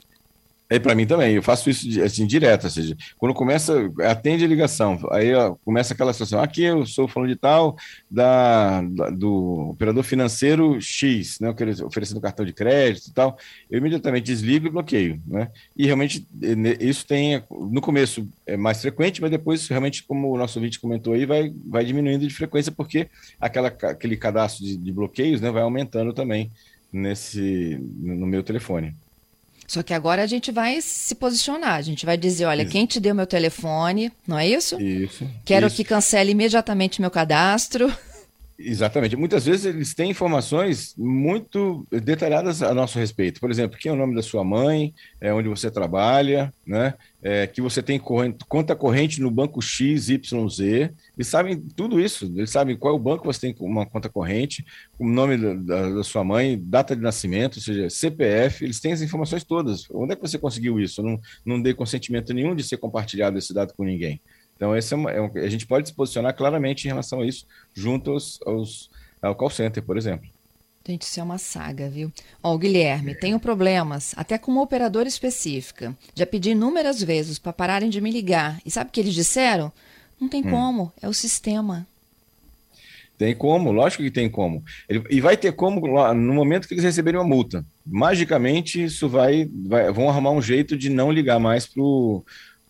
É 0.72 0.80
para 0.80 0.96
mim 0.96 1.06
também, 1.06 1.36
eu 1.36 1.44
faço 1.44 1.70
isso 1.70 2.02
assim 2.02 2.26
direto, 2.26 2.64
ou 2.64 2.70
seja, 2.70 2.96
quando 3.18 3.34
começa, 3.34 3.92
atende 4.06 4.46
a 4.46 4.48
ligação, 4.48 4.98
aí 5.12 5.34
ó, 5.36 5.54
começa 5.66 5.94
aquela 5.94 6.14
situação, 6.14 6.42
aqui 6.42 6.64
eu 6.64 6.86
sou 6.86 7.10
falando 7.10 7.28
de 7.28 7.36
tal, 7.36 7.76
da, 8.10 8.82
da, 8.82 9.10
do 9.10 9.72
operador 9.72 10.02
financeiro 10.02 10.80
X, 10.80 11.42
né, 11.42 11.54
oferecendo 11.84 12.22
cartão 12.22 12.46
de 12.46 12.54
crédito 12.54 13.10
e 13.10 13.14
tal, 13.14 13.38
eu 13.70 13.80
imediatamente 13.80 14.24
desligo 14.24 14.66
e 14.66 14.70
bloqueio, 14.70 15.22
né, 15.28 15.52
e 15.76 15.86
realmente 15.86 16.26
isso 16.80 17.06
tem, 17.06 17.44
no 17.52 17.82
começo 17.82 18.26
é 18.48 18.56
mais 18.56 18.82
frequente, 18.82 19.20
mas 19.20 19.30
depois 19.30 19.68
realmente, 19.68 20.04
como 20.04 20.32
o 20.32 20.38
nosso 20.38 20.58
vídeo 20.62 20.80
comentou 20.80 21.16
aí, 21.16 21.26
vai, 21.26 21.54
vai 21.66 21.84
diminuindo 21.84 22.26
de 22.26 22.34
frequência, 22.34 22.72
porque 22.72 23.10
aquela, 23.42 23.68
aquele 23.68 24.16
cadastro 24.16 24.64
de, 24.64 24.78
de 24.78 24.92
bloqueios, 24.94 25.42
né, 25.42 25.52
vai 25.52 25.64
aumentando 25.64 26.14
também 26.14 26.50
nesse, 26.94 27.78
no 28.00 28.26
meu 28.26 28.42
telefone. 28.42 28.96
Só 29.72 29.82
que 29.82 29.94
agora 29.94 30.22
a 30.22 30.28
gente 30.28 30.52
vai 30.52 30.82
se 30.82 31.16
posicionar, 31.16 31.76
a 31.76 31.82
gente 31.82 32.06
vai 32.06 32.18
dizer, 32.18 32.44
olha, 32.44 32.64
isso. 32.64 32.72
quem 32.74 32.86
te 32.86 33.00
deu 33.00 33.16
meu 33.16 33.26
telefone, 33.26 34.12
não 34.28 34.38
é 34.38 34.46
isso? 34.46 34.78
Isso. 34.82 35.26
Quero 35.46 35.68
isso. 35.68 35.78
que 35.78 35.86
cancele 35.86 36.32
imediatamente 36.32 37.00
meu 37.00 37.10
cadastro. 37.10 37.90
Exatamente. 38.64 39.16
Muitas 39.16 39.46
vezes 39.46 39.66
eles 39.66 39.94
têm 39.94 40.12
informações 40.12 40.94
muito 40.98 41.86
detalhadas 41.90 42.62
a 42.62 42.74
nosso 42.74 43.00
respeito. 43.00 43.40
Por 43.40 43.50
exemplo, 43.50 43.78
quem 43.78 43.90
é 43.90 43.94
o 43.94 43.98
nome 43.98 44.16
da 44.16 44.22
sua 44.22 44.44
mãe, 44.44 44.94
é 45.20 45.34
onde 45.34 45.50
você 45.50 45.72
trabalha, 45.72 46.54
né? 46.66 46.94
É, 47.24 47.46
que 47.46 47.62
você 47.62 47.84
tem 47.84 48.00
corrente, 48.00 48.44
conta 48.48 48.76
corrente 48.76 49.22
no 49.22 49.30
banco 49.30 49.62
XYZ. 49.62 50.10
Eles 50.10 51.28
sabem 51.28 51.60
tudo 51.76 52.00
isso. 52.00 52.26
Eles 52.36 52.50
sabem 52.50 52.76
qual 52.76 52.94
é 52.94 52.98
o 52.98 53.00
banco 53.00 53.22
que 53.22 53.28
você 53.28 53.40
tem 53.40 53.56
uma 53.60 53.86
conta 53.86 54.10
corrente, 54.10 54.66
o 54.98 55.08
nome 55.08 55.38
da, 55.38 55.90
da, 55.90 56.04
sua 56.04 56.24
mãe, 56.24 56.60
data 56.62 56.96
de 56.96 57.02
nascimento, 57.02 57.58
ou 57.58 57.62
seja, 57.62 57.90
CPF. 57.90 58.64
Eles 58.64 58.80
têm 58.80 58.92
as 58.92 59.02
informações 59.02 59.44
todas. 59.44 59.86
Onde 59.92 60.14
é 60.14 60.16
que 60.16 60.22
você 60.22 60.38
conseguiu 60.38 60.80
isso? 60.80 61.02
Eu 61.02 61.06
não, 61.06 61.20
não 61.46 61.62
dei 61.62 61.74
consentimento 61.74 62.34
nenhum 62.34 62.56
de 62.56 62.64
ser 62.64 62.78
compartilhado 62.78 63.38
esse 63.38 63.54
dado 63.54 63.74
com 63.74 63.84
ninguém. 63.84 64.20
Então, 64.62 64.78
esse 64.78 64.94
é, 64.94 64.98
uma, 64.98 65.10
é 65.10 65.20
um, 65.20 65.32
a 65.34 65.48
gente 65.48 65.66
pode 65.66 65.88
se 65.88 65.94
posicionar 65.96 66.36
claramente 66.36 66.86
em 66.86 66.90
relação 66.90 67.22
a 67.22 67.26
isso, 67.26 67.48
junto 67.74 68.12
aos, 68.12 68.40
aos, 68.46 68.92
ao 69.20 69.34
call 69.34 69.50
center, 69.50 69.82
por 69.82 69.98
exemplo. 69.98 70.30
Gente, 70.88 71.02
isso 71.02 71.20
é 71.20 71.24
uma 71.24 71.40
saga, 71.40 71.90
viu? 71.90 72.14
Ó, 72.44 72.54
o 72.54 72.60
Guilherme, 72.60 73.16
tenho 73.16 73.40
problemas, 73.40 74.14
até 74.16 74.38
com 74.38 74.52
uma 74.52 74.62
operadora 74.62 75.08
específica. 75.08 75.98
Já 76.14 76.28
pedi 76.28 76.52
inúmeras 76.52 77.02
vezes 77.02 77.40
para 77.40 77.52
pararem 77.52 77.90
de 77.90 78.00
me 78.00 78.12
ligar. 78.12 78.62
E 78.64 78.70
sabe 78.70 78.92
o 78.92 78.94
que 78.94 79.00
eles 79.00 79.16
disseram? 79.16 79.72
Não 80.20 80.30
tem 80.30 80.46
hum. 80.46 80.52
como, 80.52 80.94
é 81.02 81.10
o 81.10 81.14
sistema. 81.14 81.88
Tem 83.18 83.36
como, 83.36 83.72
lógico 83.72 84.04
que 84.04 84.12
tem 84.12 84.30
como. 84.30 84.64
Ele, 84.88 85.04
e 85.10 85.20
vai 85.20 85.36
ter 85.38 85.54
como 85.54 85.82
no 86.14 86.34
momento 86.34 86.68
que 86.68 86.76
eles 86.76 86.84
receberem 86.84 87.20
uma 87.20 87.28
multa. 87.28 87.66
Magicamente, 87.84 88.84
isso 88.84 89.10
vai, 89.10 89.50
vai 89.66 89.92
vão 89.92 90.08
arrumar 90.08 90.32
um 90.32 90.42
jeito 90.42 90.78
de 90.78 90.88
não 90.88 91.12
ligar 91.12 91.40
mais 91.40 91.66
para 91.66 91.82
o 91.82 92.24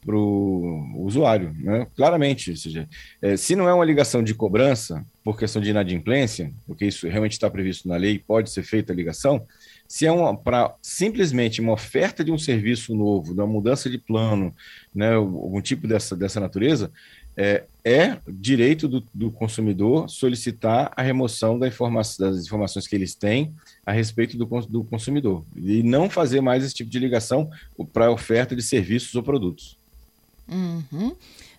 para 0.06 0.16
o 0.16 1.04
usuário, 1.06 1.54
né? 1.60 1.88
claramente. 1.96 2.56
Seja, 2.58 2.88
é, 3.22 3.38
se 3.38 3.56
não 3.56 3.70
é 3.70 3.74
uma 3.74 3.86
ligação 3.86 4.24
de 4.24 4.34
cobrança 4.34 5.06
por 5.24 5.38
questão 5.38 5.62
de 5.62 5.70
inadimplência, 5.70 6.52
porque 6.66 6.86
isso 6.86 7.08
realmente 7.08 7.34
está 7.34 7.50
previsto 7.50 7.88
na 7.88 7.96
lei, 7.96 8.20
pode 8.20 8.50
ser 8.50 8.64
feita 8.64 8.92
a 8.92 8.96
ligação, 8.96 9.46
se 9.88 10.08
é 10.08 10.12
para 10.44 10.74
simplesmente 10.82 11.60
uma 11.62 11.74
oferta 11.74 12.24
de 12.24 12.32
um 12.32 12.38
serviço 12.38 12.96
novo, 12.96 13.34
de 13.34 13.40
uma 13.42 13.48
mudança 13.48 13.90
de 13.90 13.98
plano, 13.98 14.56
né, 14.96 15.14
algum 15.14 15.62
tipo 15.62 15.86
dessa, 15.86 16.16
dessa 16.16 16.40
natureza, 16.40 16.90
é, 17.36 17.66
é 17.84 18.18
direito 18.28 18.88
do, 18.88 19.04
do, 19.14 19.32
consumidor 19.32 20.10
solicitar 20.10 20.92
a 20.96 21.02
remoção 21.02 21.58
da 21.58 21.68
informação, 21.68 22.30
das 22.30 22.46
informações 22.46 22.88
que 22.88 22.96
eles 22.96 23.16
têm 23.16 23.54
a 23.86 23.92
respeito 23.92 24.38
do, 24.38 24.46
do 24.68 24.84
consumidor 24.84 25.46
e 25.56 25.82
não 25.84 26.10
fazer 26.10 26.42
mais 26.42 26.64
esse 26.64 26.76
tipo 26.76 26.90
de 26.90 27.00
ligação 27.00 27.50
para 27.94 28.12
oferta 28.12 28.56
de 28.56 28.62
serviços 28.62 29.16
ou 29.16 29.24
produtos. 29.24 29.81
Uhum. 30.52 31.16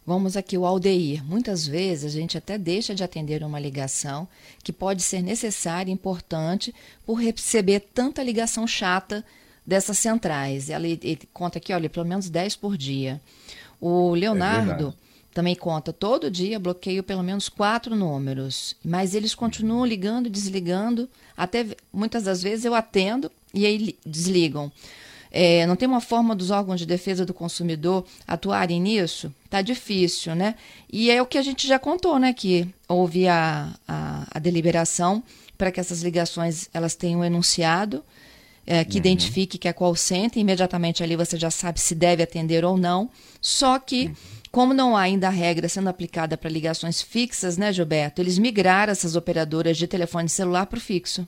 Vamos 0.06 0.37
aqui, 0.37 0.58
o 0.58 0.66
Aldeir. 0.66 1.25
Muitas 1.25 1.66
vezes 1.66 2.12
a 2.12 2.18
gente 2.18 2.37
até 2.37 2.58
deixa 2.58 2.94
de 2.94 3.04
atender 3.04 3.42
uma 3.42 3.58
ligação 3.58 4.28
que 4.62 4.72
pode 4.72 5.02
ser 5.02 5.22
necessária 5.22 5.90
e 5.90 5.94
importante 5.94 6.75
por 7.06 7.14
receber 7.14 7.80
tanta 7.80 8.22
ligação 8.22 8.66
chata 8.66 9.25
dessas 9.66 9.99
centrais. 9.99 10.68
Ela 10.68 10.87
ele 10.87 11.20
conta 11.32 11.58
aqui, 11.58 11.72
olha, 11.72 11.88
pelo 11.88 12.06
menos 12.06 12.28
10 12.28 12.56
por 12.56 12.76
dia. 12.76 13.20
O 13.80 14.14
Leonardo 14.14 14.94
é 14.99 15.02
também 15.32 15.54
conta, 15.54 15.92
todo 15.92 16.30
dia 16.30 16.58
bloqueio 16.58 17.02
pelo 17.02 17.22
menos 17.22 17.49
quatro 17.49 17.96
números, 17.96 18.76
mas 18.84 19.14
eles 19.14 19.34
continuam 19.34 19.87
ligando 19.87 20.26
e 20.26 20.30
desligando, 20.30 21.08
até 21.34 21.66
muitas 21.92 22.25
das 22.25 22.42
vezes 22.42 22.64
eu 22.64 22.75
atendo 22.75 23.30
e 23.54 23.64
aí 23.64 23.96
desligam. 24.04 24.70
É, 25.34 25.66
não 25.66 25.76
tem 25.76 25.88
uma 25.88 26.00
forma 26.00 26.36
dos 26.36 26.50
órgãos 26.50 26.78
de 26.78 26.84
defesa 26.84 27.24
do 27.24 27.32
consumidor 27.32 28.04
atuarem 28.28 28.78
nisso? 28.78 29.34
Tá 29.48 29.62
difícil, 29.62 30.34
né? 30.34 30.56
E 30.92 31.10
é 31.10 31.22
o 31.22 31.26
que 31.26 31.38
a 31.38 31.42
gente 31.42 31.66
já 31.66 31.78
contou, 31.78 32.18
né? 32.18 32.34
Que 32.34 32.68
houve 32.86 33.26
a, 33.26 33.72
a, 33.88 34.26
a 34.30 34.38
deliberação 34.38 35.22
para 35.56 35.72
que 35.72 35.80
essas 35.80 36.02
ligações 36.02 36.68
elas 36.74 36.94
tenham 36.94 37.24
enunciado 37.24 38.04
é, 38.66 38.84
que 38.84 38.92
uhum. 38.92 38.98
identifique 38.98 39.58
que 39.58 39.68
é 39.68 39.72
call 39.72 39.94
center, 39.96 40.40
imediatamente 40.40 41.02
ali 41.02 41.16
você 41.16 41.36
já 41.36 41.50
sabe 41.50 41.80
se 41.80 41.94
deve 41.94 42.22
atender 42.22 42.64
ou 42.64 42.76
não. 42.76 43.10
Só 43.40 43.78
que, 43.78 44.06
uhum. 44.06 44.14
como 44.50 44.74
não 44.74 44.96
há 44.96 45.02
ainda 45.02 45.28
a 45.28 45.30
regra 45.30 45.68
sendo 45.68 45.88
aplicada 45.88 46.36
para 46.36 46.50
ligações 46.50 47.02
fixas, 47.02 47.56
né, 47.56 47.72
Gilberto? 47.72 48.20
Eles 48.20 48.38
migraram 48.38 48.92
essas 48.92 49.16
operadoras 49.16 49.76
de 49.76 49.86
telefone 49.86 50.28
celular 50.28 50.66
para 50.66 50.78
o 50.78 50.80
fixo. 50.80 51.26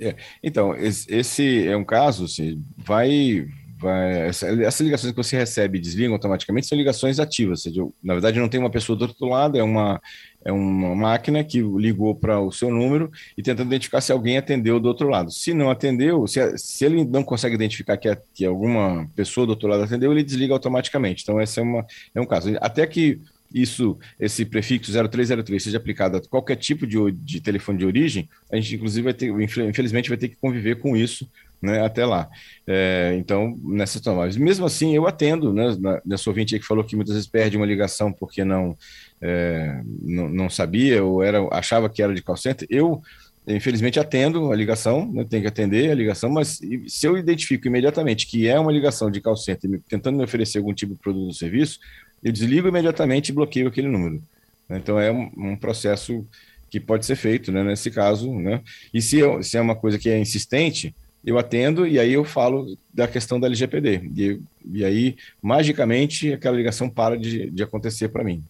É, 0.00 0.14
então, 0.42 0.74
esse 0.76 1.66
é 1.66 1.76
um 1.76 1.84
caso, 1.84 2.24
assim, 2.24 2.62
vai, 2.76 3.46
vai 3.78 4.28
essas 4.28 4.80
ligações 4.80 5.12
que 5.12 5.16
você 5.16 5.36
recebe 5.36 5.78
e 5.78 5.80
desligam 5.80 6.12
automaticamente 6.12 6.66
são 6.66 6.78
ligações 6.78 7.18
ativas, 7.18 7.66
ou 7.66 7.72
seja, 7.72 7.88
na 8.02 8.14
verdade 8.14 8.38
não 8.38 8.48
tem 8.48 8.60
uma 8.60 8.70
pessoa 8.70 8.96
do 8.96 9.02
outro 9.02 9.26
lado, 9.26 9.58
é 9.58 9.62
uma, 9.62 10.00
é 10.44 10.52
uma 10.52 10.94
máquina 10.94 11.42
que 11.42 11.60
ligou 11.60 12.14
para 12.14 12.40
o 12.40 12.52
seu 12.52 12.70
número 12.70 13.10
e 13.36 13.42
tentando 13.42 13.68
identificar 13.68 14.00
se 14.00 14.12
alguém 14.12 14.38
atendeu 14.38 14.78
do 14.78 14.88
outro 14.88 15.08
lado. 15.08 15.30
Se 15.30 15.52
não 15.52 15.70
atendeu, 15.70 16.26
se, 16.26 16.56
se 16.56 16.84
ele 16.84 17.04
não 17.04 17.22
consegue 17.24 17.54
identificar 17.54 17.96
que, 17.96 18.14
que 18.34 18.44
alguma 18.44 19.08
pessoa 19.14 19.46
do 19.46 19.50
outro 19.50 19.68
lado 19.68 19.82
atendeu, 19.82 20.12
ele 20.12 20.22
desliga 20.22 20.54
automaticamente. 20.54 21.22
Então, 21.22 21.40
esse 21.40 21.58
é, 21.58 21.62
uma, 21.62 21.84
é 22.14 22.20
um 22.20 22.26
caso. 22.26 22.56
Até 22.60 22.86
que 22.86 23.20
isso, 23.52 23.98
esse 24.18 24.44
prefixo 24.44 24.92
0303 24.92 25.62
seja 25.62 25.76
aplicado 25.78 26.16
a 26.16 26.20
qualquer 26.20 26.56
tipo 26.56 26.86
de, 26.86 26.98
de 27.12 27.40
telefone 27.40 27.78
de 27.78 27.86
origem, 27.86 28.28
a 28.52 28.56
gente 28.56 28.74
inclusive 28.74 29.04
vai 29.04 29.14
ter, 29.14 29.28
infelizmente, 29.40 30.08
vai 30.08 30.18
ter 30.18 30.28
que 30.28 30.36
conviver 30.36 30.76
com 30.76 30.96
isso 30.96 31.28
né, 31.60 31.84
até 31.84 32.06
lá. 32.06 32.28
É, 32.66 33.14
então, 33.18 33.58
nessa. 33.62 34.00
Mas 34.14 34.36
mesmo 34.36 34.66
assim, 34.66 34.94
eu 34.94 35.06
atendo, 35.06 35.52
né, 35.52 35.76
nessa 36.04 36.30
ouvinte 36.30 36.54
aí 36.54 36.60
que 36.60 36.66
falou 36.66 36.84
que 36.84 36.96
muitas 36.96 37.14
vezes 37.14 37.28
perde 37.28 37.56
uma 37.56 37.66
ligação 37.66 38.12
porque 38.12 38.44
não, 38.44 38.76
é, 39.20 39.80
não, 40.02 40.28
não, 40.28 40.50
sabia 40.50 41.02
ou 41.02 41.22
era, 41.22 41.40
achava 41.50 41.88
que 41.88 42.02
era 42.02 42.14
de 42.14 42.22
call 42.22 42.36
center, 42.36 42.66
eu 42.70 43.02
infelizmente 43.46 43.98
atendo 43.98 44.52
a 44.52 44.56
ligação, 44.56 45.10
né, 45.10 45.24
tenho 45.24 45.42
que 45.42 45.48
atender 45.48 45.90
a 45.90 45.94
ligação, 45.94 46.28
mas 46.28 46.60
se 46.86 47.06
eu 47.06 47.16
identifico 47.16 47.66
imediatamente 47.66 48.26
que 48.26 48.46
é 48.46 48.60
uma 48.60 48.70
ligação 48.70 49.10
de 49.10 49.22
call 49.22 49.36
center 49.36 49.80
tentando 49.88 50.18
me 50.18 50.24
oferecer 50.24 50.58
algum 50.58 50.74
tipo 50.74 50.92
de 50.92 51.00
produto 51.00 51.28
ou 51.28 51.32
serviço, 51.32 51.78
eu 52.22 52.32
desligo 52.32 52.68
imediatamente 52.68 53.28
e 53.28 53.32
bloqueio 53.32 53.68
aquele 53.68 53.88
número. 53.88 54.22
Então 54.68 54.98
é 54.98 55.10
um, 55.10 55.30
um 55.36 55.56
processo 55.56 56.26
que 56.70 56.78
pode 56.78 57.06
ser 57.06 57.16
feito 57.16 57.50
né, 57.50 57.64
nesse 57.64 57.90
caso. 57.90 58.32
Né? 58.32 58.60
E 58.92 59.00
se, 59.00 59.18
eu, 59.18 59.42
se 59.42 59.56
é 59.56 59.60
uma 59.60 59.74
coisa 59.74 59.98
que 59.98 60.08
é 60.08 60.18
insistente, 60.18 60.94
eu 61.24 61.38
atendo 61.38 61.86
e 61.86 61.98
aí 61.98 62.12
eu 62.12 62.24
falo 62.24 62.76
da 62.92 63.08
questão 63.08 63.40
da 63.40 63.46
LGPD. 63.46 64.10
E, 64.16 64.40
e 64.72 64.84
aí, 64.84 65.16
magicamente, 65.42 66.32
aquela 66.32 66.56
ligação 66.56 66.88
para 66.88 67.16
de, 67.16 67.50
de 67.50 67.62
acontecer 67.62 68.08
para 68.08 68.24
mim. 68.24 68.42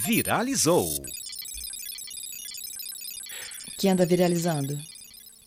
Viralizou. 0.05 0.87
O 3.69 3.79
que 3.79 3.89
anda 3.89 4.07
viralizando? 4.07 4.79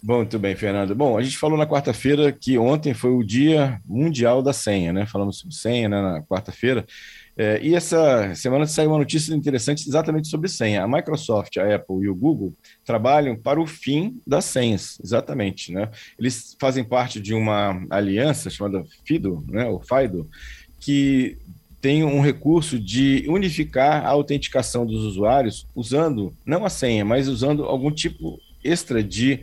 Bom, 0.01 0.17
muito 0.17 0.39
bem, 0.39 0.55
Fernando. 0.55 0.95
Bom, 0.95 1.17
a 1.17 1.21
gente 1.21 1.37
falou 1.37 1.57
na 1.57 1.67
quarta-feira 1.67 2.31
que 2.31 2.57
ontem 2.57 2.93
foi 2.93 3.11
o 3.11 3.23
Dia 3.23 3.81
Mundial 3.85 4.41
da 4.41 4.53
Senha, 4.53 4.93
né? 4.93 5.05
Falamos 5.05 5.39
sobre 5.39 5.53
senha 5.53 5.89
né, 5.89 6.01
na 6.01 6.21
quarta-feira. 6.23 6.85
É, 7.37 7.57
e 7.61 7.73
essa 7.73 8.33
semana 8.35 8.65
saiu 8.65 8.91
uma 8.91 8.97
notícia 8.97 9.33
interessante 9.33 9.87
exatamente 9.87 10.27
sobre 10.27 10.49
senha. 10.49 10.83
A 10.83 10.87
Microsoft, 10.87 11.55
a 11.57 11.75
Apple 11.75 12.03
e 12.03 12.09
o 12.09 12.15
Google 12.15 12.53
trabalham 12.83 13.35
para 13.35 13.61
o 13.61 13.65
fim 13.65 14.21
das 14.27 14.43
senhas, 14.43 14.99
exatamente. 15.01 15.71
Né? 15.71 15.89
Eles 16.17 16.55
fazem 16.59 16.83
parte 16.83 17.19
de 17.21 17.33
uma 17.33 17.81
aliança 17.89 18.49
chamada 18.49 18.83
FIDO, 19.05 19.45
né, 19.47 19.65
ou 19.67 19.81
FIDO, 19.81 20.29
que 20.79 21.37
tem 21.81 22.03
um 22.03 22.21
recurso 22.21 22.79
de 22.79 23.25
unificar 23.27 24.05
a 24.05 24.09
autenticação 24.09 24.85
dos 24.85 25.03
usuários 25.03 25.65
usando, 25.75 26.33
não 26.45 26.65
a 26.65 26.69
senha, 26.69 27.05
mas 27.05 27.27
usando 27.27 27.63
algum 27.63 27.91
tipo 27.91 28.39
extra 28.63 29.01
de 29.03 29.41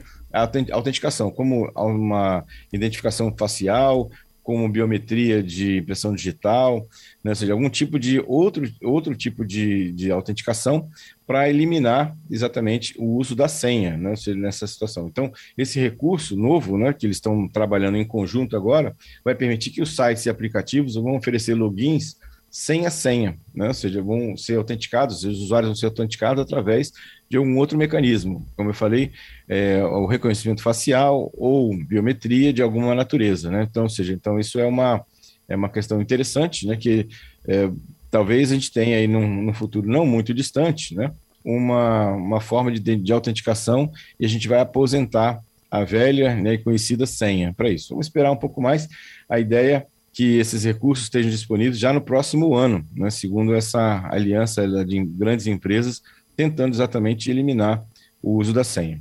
autenticação, 0.70 1.30
como 1.30 1.70
uma 1.74 2.44
identificação 2.72 3.34
facial, 3.36 4.10
como 4.46 4.68
biometria 4.68 5.42
de 5.42 5.78
impressão 5.78 6.14
digital, 6.14 6.86
né? 7.22 7.32
ou 7.32 7.34
seja, 7.34 7.52
algum 7.52 7.68
tipo 7.68 7.98
de 7.98 8.22
outro, 8.28 8.64
outro 8.80 9.12
tipo 9.12 9.44
de, 9.44 9.90
de 9.90 10.08
autenticação 10.12 10.88
para 11.26 11.50
eliminar 11.50 12.16
exatamente 12.30 12.94
o 12.96 13.16
uso 13.16 13.34
da 13.34 13.48
senha 13.48 13.96
né? 13.96 14.14
seja, 14.14 14.38
nessa 14.38 14.64
situação. 14.68 15.08
Então, 15.08 15.32
esse 15.58 15.80
recurso 15.80 16.36
novo, 16.36 16.78
né, 16.78 16.92
que 16.92 17.04
eles 17.04 17.16
estão 17.16 17.48
trabalhando 17.48 17.96
em 17.96 18.06
conjunto 18.06 18.56
agora, 18.56 18.94
vai 19.24 19.34
permitir 19.34 19.70
que 19.70 19.82
os 19.82 19.96
sites 19.96 20.24
e 20.26 20.30
aplicativos 20.30 20.94
vão 20.94 21.16
oferecer 21.16 21.54
logins 21.54 22.16
sem 22.50 22.86
a 22.86 22.90
senha, 22.90 23.36
né? 23.54 23.68
ou 23.68 23.74
seja, 23.74 24.02
vão 24.02 24.36
ser 24.36 24.56
autenticados, 24.56 25.24
os 25.24 25.42
usuários 25.42 25.68
vão 25.68 25.76
ser 25.76 25.86
autenticados 25.86 26.42
através 26.42 26.92
de 27.28 27.36
algum 27.36 27.56
outro 27.58 27.76
mecanismo, 27.76 28.46
como 28.56 28.70
eu 28.70 28.74
falei, 28.74 29.12
é, 29.48 29.82
o 29.84 30.06
reconhecimento 30.06 30.62
facial 30.62 31.30
ou 31.34 31.76
biometria 31.76 32.52
de 32.52 32.62
alguma 32.62 32.94
natureza, 32.94 33.50
né? 33.50 33.66
Então, 33.68 33.88
seja, 33.88 34.12
então 34.12 34.38
isso 34.38 34.58
é 34.58 34.66
uma, 34.66 35.04
é 35.48 35.56
uma 35.56 35.68
questão 35.68 36.00
interessante, 36.00 36.66
né? 36.66 36.76
Que 36.76 37.08
é, 37.48 37.68
talvez 38.10 38.52
a 38.52 38.54
gente 38.54 38.72
tenha 38.72 38.96
aí 38.96 39.08
num, 39.08 39.42
num, 39.42 39.52
futuro 39.52 39.88
não 39.88 40.06
muito 40.06 40.32
distante, 40.32 40.94
né? 40.94 41.12
Uma, 41.44 42.12
uma 42.12 42.40
forma 42.40 42.72
de, 42.72 42.96
de 42.96 43.12
autenticação 43.12 43.90
e 44.18 44.24
a 44.24 44.28
gente 44.28 44.48
vai 44.48 44.60
aposentar 44.60 45.40
a 45.70 45.84
velha 45.84 46.34
né, 46.34 46.54
e 46.54 46.58
conhecida 46.58 47.06
senha 47.06 47.52
para 47.52 47.68
isso. 47.68 47.90
Vamos 47.90 48.06
esperar 48.06 48.30
um 48.30 48.36
pouco 48.36 48.60
mais. 48.60 48.88
A 49.28 49.38
ideia 49.38 49.86
que 50.16 50.38
esses 50.38 50.64
recursos 50.64 51.04
estejam 51.04 51.30
disponíveis 51.30 51.78
já 51.78 51.92
no 51.92 52.00
próximo 52.00 52.54
ano, 52.54 52.82
né, 52.96 53.10
segundo 53.10 53.54
essa 53.54 54.08
aliança 54.10 54.66
de 54.82 55.04
grandes 55.04 55.46
empresas, 55.46 56.00
tentando 56.34 56.72
exatamente 56.72 57.30
eliminar 57.30 57.84
o 58.22 58.38
uso 58.38 58.50
da 58.50 58.64
senha. 58.64 58.98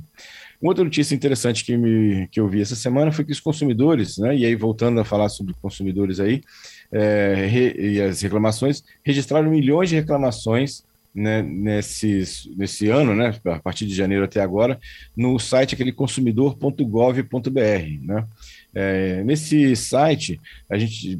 Uma 0.60 0.72
outra 0.72 0.84
notícia 0.84 1.14
interessante 1.14 1.64
que, 1.64 1.74
me, 1.74 2.28
que 2.28 2.38
eu 2.38 2.46
vi 2.46 2.60
essa 2.60 2.76
semana 2.76 3.10
foi 3.10 3.24
que 3.24 3.32
os 3.32 3.40
consumidores, 3.40 4.18
né, 4.18 4.36
e 4.36 4.44
aí 4.44 4.54
voltando 4.54 5.00
a 5.00 5.06
falar 5.06 5.30
sobre 5.30 5.54
consumidores 5.54 6.20
aí, 6.20 6.42
é, 6.92 7.46
re, 7.48 7.74
e 7.78 7.98
as 8.02 8.20
reclamações, 8.20 8.84
registraram 9.02 9.50
milhões 9.50 9.88
de 9.88 9.94
reclamações 9.94 10.84
né, 11.16 11.42
nesses, 11.42 12.46
nesse 12.56 12.88
ano, 12.88 13.14
né, 13.14 13.34
a 13.46 13.58
partir 13.58 13.86
de 13.86 13.94
janeiro 13.94 14.24
até 14.24 14.42
agora, 14.42 14.78
no 15.16 15.38
site 15.38 15.74
aquele 15.74 15.90
consumidor.gov.br. 15.90 17.60
Né? 18.02 18.26
É, 18.74 19.24
nesse 19.24 19.74
site, 19.74 20.38
a 20.70 20.76
gente, 20.76 21.18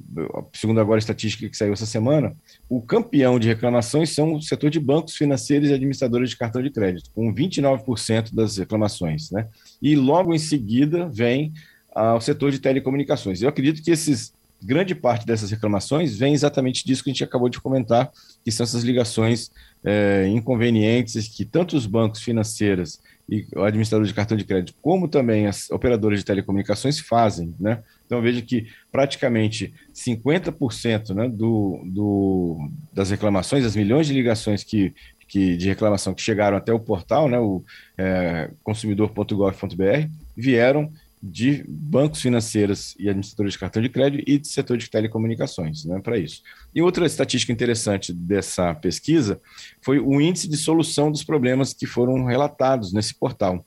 segundo 0.52 0.78
agora 0.78 0.98
a 0.98 1.00
estatística 1.00 1.48
que 1.48 1.56
saiu 1.56 1.72
essa 1.72 1.86
semana, 1.86 2.36
o 2.68 2.82
campeão 2.82 3.38
de 3.38 3.48
reclamações 3.48 4.10
são 4.10 4.34
o 4.34 4.42
setor 4.42 4.68
de 4.68 4.78
bancos 4.78 5.16
financeiros 5.16 5.70
e 5.70 5.72
administradores 5.72 6.28
de 6.28 6.36
cartão 6.36 6.62
de 6.62 6.70
crédito, 6.70 7.10
com 7.14 7.34
29% 7.34 8.34
das 8.34 8.58
reclamações. 8.58 9.30
Né? 9.30 9.48
E 9.80 9.96
logo 9.96 10.34
em 10.34 10.38
seguida 10.38 11.08
vem 11.08 11.54
ah, 11.94 12.14
o 12.14 12.20
setor 12.20 12.50
de 12.50 12.58
telecomunicações. 12.58 13.40
Eu 13.40 13.48
acredito 13.48 13.82
que 13.82 13.90
esses 13.90 14.35
grande 14.62 14.94
parte 14.94 15.26
dessas 15.26 15.50
reclamações 15.50 16.16
vem 16.16 16.34
exatamente 16.34 16.84
disso 16.84 17.02
que 17.02 17.10
a 17.10 17.12
gente 17.12 17.25
acabou 17.25 17.48
de 17.48 17.60
comentar, 17.60 18.10
que 18.44 18.50
são 18.50 18.64
essas 18.64 18.82
ligações 18.82 19.50
é, 19.84 20.26
inconvenientes 20.28 21.28
que 21.28 21.44
tanto 21.44 21.76
os 21.76 21.86
bancos 21.86 22.22
financeiros 22.22 23.00
e 23.28 23.46
o 23.56 23.62
administrador 23.62 24.06
de 24.06 24.14
cartão 24.14 24.36
de 24.36 24.44
crédito, 24.44 24.75
como 24.80 25.08
também 25.08 25.46
as 25.46 25.68
operadoras 25.70 26.20
de 26.20 26.25
telecomunicações 26.25 27.00
fazem, 27.00 27.54
né? 27.58 27.82
Então 28.06 28.22
veja 28.22 28.40
que 28.40 28.68
praticamente 28.90 29.75
50% 29.92 31.12
né, 31.12 31.28
do, 31.28 31.82
do, 31.86 32.70
das 32.92 33.10
reclamações, 33.10 33.64
as 33.64 33.75
milhões 33.75 34.06
de 34.06 34.14
ligações 34.14 34.62
que, 34.62 34.94
que, 35.26 35.56
de 35.56 35.66
reclamação 35.66 36.14
que 36.14 36.22
chegaram 36.22 36.56
até 36.56 36.72
o 36.72 36.78
portal, 36.78 37.28
né, 37.28 37.38
o 37.38 37.64
é, 37.98 38.50
consumidor.gov.br, 38.62 40.08
vieram 40.36 40.92
de 41.28 41.64
bancos 41.68 42.23
financeiros 42.23 42.95
e 42.99 43.09
administradores 43.09 43.54
de 43.54 43.59
cartão 43.59 43.83
de 43.83 43.88
crédito 43.88 44.25
e 44.26 44.38
de 44.38 44.47
setor 44.47 44.76
de 44.76 44.88
telecomunicações, 44.88 45.85
né, 45.85 46.00
para 46.00 46.16
isso. 46.16 46.42
E 46.75 46.80
outra 46.80 47.04
estatística 47.04 47.52
interessante 47.52 48.12
dessa 48.12 48.75
pesquisa 48.75 49.40
foi 49.83 49.99
o 49.99 50.21
índice 50.21 50.49
de 50.49 50.56
solução 50.56 51.11
dos 51.11 51.25
problemas 51.25 51.73
que 51.73 51.87
foram 51.87 52.25
relatados 52.25 52.92
nesse 52.92 53.14
portal. 53.14 53.64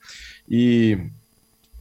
E 0.50 0.98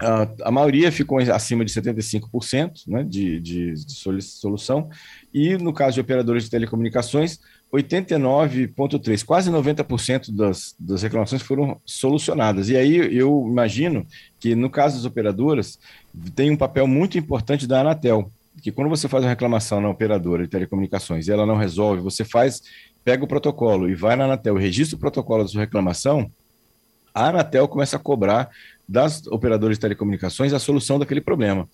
a, 0.00 0.28
a 0.44 0.50
maioria 0.50 0.90
ficou 0.90 1.18
acima 1.18 1.64
de 1.64 1.72
75% 1.72 2.86
né, 2.86 3.04
de, 3.04 3.40
de, 3.40 3.74
de 3.74 4.22
solução, 4.22 4.88
e 5.32 5.56
no 5.56 5.72
caso 5.72 5.94
de 5.94 6.00
operadores 6.00 6.44
de 6.44 6.50
telecomunicações, 6.50 7.38
89,3%, 7.72 9.24
quase 9.24 9.50
90% 9.50 10.34
das, 10.34 10.74
das 10.78 11.02
reclamações 11.02 11.42
foram 11.42 11.80
solucionadas. 11.84 12.68
E 12.70 12.76
aí 12.76 12.96
eu 13.14 13.46
imagino 13.46 14.06
que, 14.40 14.54
no 14.54 14.70
caso 14.70 14.96
das 14.96 15.04
operadoras, 15.04 15.78
tem 16.34 16.50
um 16.50 16.56
papel 16.56 16.86
muito 16.86 17.18
importante 17.18 17.66
da 17.66 17.80
Anatel, 17.80 18.30
que 18.62 18.72
quando 18.72 18.88
você 18.88 19.06
faz 19.06 19.22
uma 19.22 19.30
reclamação 19.30 19.80
na 19.80 19.88
operadora 19.90 20.42
de 20.42 20.48
telecomunicações 20.48 21.28
e 21.28 21.32
ela 21.32 21.46
não 21.46 21.56
resolve, 21.56 22.00
você 22.00 22.24
faz, 22.24 22.62
pega 23.04 23.24
o 23.24 23.28
protocolo 23.28 23.88
e 23.88 23.94
vai 23.94 24.16
na 24.16 24.24
Anatel 24.24 24.56
registra 24.56 24.96
o 24.96 25.00
protocolo 25.00 25.42
da 25.42 25.48
sua 25.48 25.60
reclamação, 25.60 26.30
a 27.14 27.28
Anatel 27.28 27.68
começa 27.68 27.96
a 27.96 28.00
cobrar 28.00 28.48
das 28.88 29.26
operadoras 29.26 29.76
de 29.76 29.80
telecomunicações 29.80 30.52
a 30.52 30.58
solução 30.58 30.98
daquele 30.98 31.20
problema. 31.20 31.68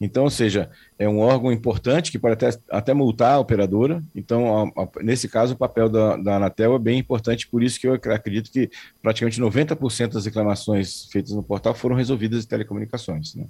Então, 0.00 0.24
ou 0.24 0.30
seja, 0.30 0.70
é 0.98 1.06
um 1.06 1.18
órgão 1.18 1.52
importante 1.52 2.10
que 2.10 2.18
pode 2.18 2.32
até, 2.32 2.58
até 2.70 2.94
multar 2.94 3.34
a 3.34 3.38
operadora. 3.38 4.02
Então, 4.14 4.72
a, 4.74 4.82
a, 4.82 4.88
nesse 5.02 5.28
caso, 5.28 5.52
o 5.52 5.58
papel 5.58 5.90
da, 5.90 6.16
da, 6.16 6.36
Anatel 6.36 6.74
é 6.74 6.78
bem 6.78 6.98
importante, 6.98 7.46
por 7.46 7.62
isso 7.62 7.78
que 7.78 7.86
eu 7.86 7.92
acredito 7.92 8.50
que 8.50 8.70
praticamente 9.02 9.40
90% 9.40 10.12
das 10.12 10.24
reclamações 10.24 11.04
feitas 11.12 11.32
no 11.32 11.42
portal 11.42 11.74
foram 11.74 11.94
resolvidas 11.94 12.44
em 12.44 12.48
telecomunicações. 12.48 13.34
Né? 13.34 13.44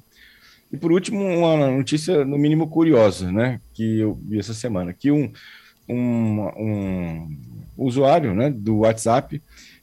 E 0.72 0.76
por 0.76 0.90
último, 0.90 1.22
uma 1.22 1.70
notícia 1.70 2.24
no 2.24 2.36
mínimo 2.36 2.68
curiosa, 2.68 3.30
né, 3.30 3.60
que 3.72 4.00
eu 4.00 4.18
vi 4.22 4.40
essa 4.40 4.54
semana, 4.54 4.92
que 4.92 5.12
um, 5.12 5.32
um, 5.88 6.40
um 6.58 7.28
usuário 7.76 8.34
né, 8.34 8.50
do 8.50 8.78
WhatsApp 8.78 9.40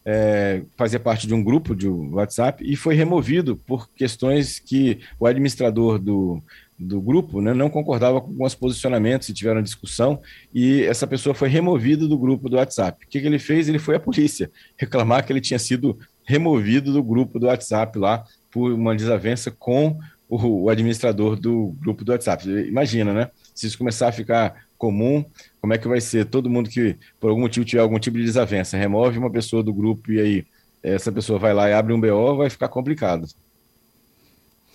é, 0.09 0.63
fazia 0.77 1.01
parte 1.01 1.27
de 1.27 1.33
um 1.33 1.43
grupo 1.43 1.75
de 1.75 1.85
WhatsApp 1.85 2.63
e 2.65 2.77
foi 2.77 2.95
removido 2.95 3.57
por 3.57 3.89
questões 3.89 4.57
que 4.57 5.01
o 5.19 5.27
administrador 5.27 5.99
do, 5.99 6.41
do 6.79 7.01
grupo 7.01 7.41
né, 7.41 7.53
não 7.53 7.69
concordava 7.69 8.21
com 8.21 8.41
os 8.41 8.55
posicionamentos 8.55 9.27
e 9.27 9.33
tiveram 9.33 9.61
discussão 9.61 10.21
e 10.53 10.81
essa 10.83 11.05
pessoa 11.05 11.35
foi 11.35 11.49
removida 11.49 12.07
do 12.07 12.17
grupo 12.17 12.47
do 12.47 12.55
WhatsApp. 12.55 13.05
O 13.05 13.09
que, 13.09 13.19
que 13.19 13.27
ele 13.27 13.37
fez? 13.37 13.67
Ele 13.67 13.79
foi 13.79 13.97
à 13.97 13.99
polícia 13.99 14.49
reclamar 14.79 15.25
que 15.25 15.33
ele 15.33 15.41
tinha 15.41 15.59
sido 15.59 15.99
removido 16.23 16.93
do 16.93 17.03
grupo 17.03 17.37
do 17.37 17.47
WhatsApp 17.47 17.99
lá 17.99 18.23
por 18.49 18.71
uma 18.71 18.95
desavença 18.95 19.51
com 19.51 19.99
o, 20.29 20.69
administrador 20.69 21.35
do 21.35 21.75
grupo 21.81 22.05
do 22.05 22.13
WhatsApp. 22.13 22.49
Imagina, 22.49 23.13
né? 23.13 23.31
Se 23.53 23.67
isso 23.67 23.77
começar 23.77 24.07
a 24.07 24.11
ficar 24.11 24.66
comum, 24.77 25.25
como 25.59 25.73
é 25.73 25.77
que 25.77 25.87
vai 25.87 25.99
ser? 25.99 26.25
Todo 26.25 26.49
mundo 26.49 26.69
que, 26.69 26.97
por 27.19 27.29
algum 27.29 27.41
motivo, 27.41 27.65
tiver 27.65 27.81
algum 27.81 27.99
tipo 27.99 28.17
de 28.17 28.23
desavença, 28.23 28.77
remove 28.77 29.17
uma 29.17 29.31
pessoa 29.31 29.63
do 29.63 29.73
grupo 29.73 30.11
e 30.11 30.19
aí 30.19 30.45
essa 30.83 31.11
pessoa 31.11 31.39
vai 31.39 31.53
lá 31.53 31.69
e 31.69 31.73
abre 31.73 31.93
um 31.93 31.99
BO, 31.99 32.37
vai 32.37 32.49
ficar 32.49 32.69
complicado. 32.69 33.27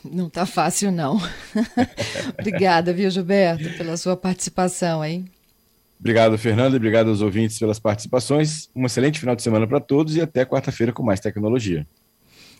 Não 0.05 0.29
tá 0.29 0.45
fácil, 0.45 0.91
não. 0.91 1.19
Obrigada, 2.39 2.93
viu, 2.93 3.09
Gilberto, 3.09 3.71
pela 3.77 3.97
sua 3.97 4.17
participação 4.17 5.01
aí. 5.01 5.25
Obrigado, 6.01 6.37
Fernando, 6.37 6.75
e 6.75 6.77
obrigado 6.77 7.11
aos 7.11 7.21
ouvintes 7.21 7.61
pelas 7.61 7.79
participações. 7.79 8.69
Um 8.75 8.85
excelente 8.87 9.21
final 9.21 9.37
de 9.37 9.43
semana 9.43 9.69
para 9.69 9.79
todos 9.79 10.17
e 10.17 10.21
até 10.21 10.45
quarta-feira 10.45 10.93
com 10.93 11.03
mais 11.03 11.21
tecnologia. 11.21 11.87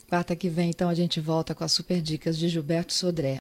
Quarta 0.09 0.37
que 0.37 0.49
vem, 0.49 0.71
então, 0.71 0.89
a 0.89 0.95
gente 0.95 1.21
volta 1.21 1.55
com 1.55 1.65
as 1.65 1.73
super 1.73 2.01
dicas 2.01 2.39
de 2.39 2.47
Gilberto 2.49 2.93
Sodré. 2.93 3.31